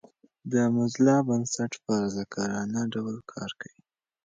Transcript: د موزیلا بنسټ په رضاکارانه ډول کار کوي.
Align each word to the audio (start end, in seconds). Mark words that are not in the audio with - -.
د 0.51 0.53
موزیلا 0.75 1.17
بنسټ 1.27 1.71
په 1.83 1.91
رضاکارانه 2.03 2.81
ډول 2.93 3.17
کار 3.31 3.49
کوي. 3.61 3.81